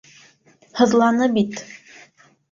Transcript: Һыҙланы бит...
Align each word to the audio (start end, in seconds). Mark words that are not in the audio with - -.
Һыҙланы 0.79 1.27
бит... 1.35 1.61